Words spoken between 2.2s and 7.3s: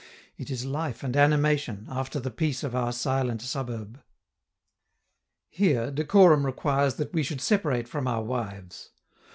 peace of our silent suburb. Here, decorum requires that we